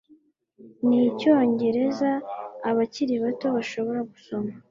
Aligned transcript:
n'Icyongereza 0.87 2.11
abakiri 2.69 3.13
bato 3.23 3.47
bashobora 3.55 3.99
gusoma 4.11 4.51